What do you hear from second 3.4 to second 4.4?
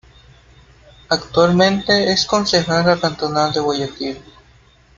de Guayaquil.